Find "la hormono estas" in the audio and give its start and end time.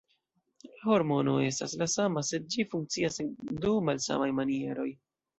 0.67-1.75